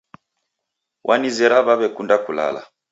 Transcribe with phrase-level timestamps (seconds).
[1.07, 2.61] Wanizera waw'ekunda kulala.